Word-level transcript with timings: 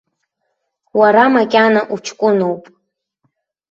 Уара 0.99 1.25
макьана 1.33 1.81
уҷкәыноуп. 1.93 2.63